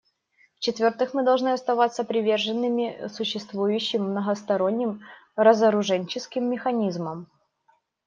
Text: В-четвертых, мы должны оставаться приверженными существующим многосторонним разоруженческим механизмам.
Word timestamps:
В-четвертых, 0.57 1.13
мы 1.13 1.23
должны 1.23 1.49
оставаться 1.53 2.03
приверженными 2.03 3.07
существующим 3.15 4.03
многосторонним 4.05 5.03
разоруженческим 5.35 6.49
механизмам. 6.49 7.29